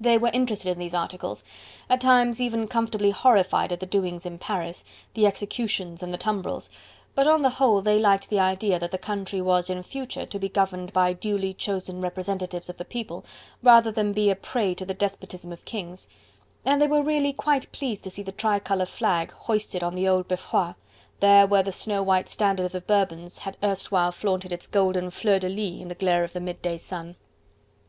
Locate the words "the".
3.78-3.86, 5.14-5.24, 6.12-6.18, 7.42-7.50, 8.28-8.40, 8.90-8.98, 12.76-12.84, 14.84-14.94, 18.24-18.32, 19.94-20.08, 21.62-21.70, 22.72-22.80, 25.86-25.94, 26.32-26.40